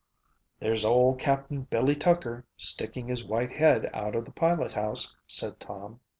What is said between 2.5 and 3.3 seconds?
sticking his